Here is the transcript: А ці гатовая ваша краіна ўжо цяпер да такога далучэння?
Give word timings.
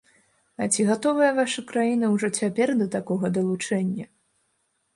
А 0.61 0.67
ці 0.75 0.85
гатовая 0.91 1.27
ваша 1.41 1.65
краіна 1.73 2.09
ўжо 2.15 2.27
цяпер 2.39 2.73
да 2.81 2.87
такога 2.99 3.25
далучэння? 3.39 4.05